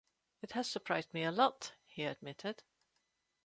[0.41, 2.63] "It has surprised me a lot," he admitted.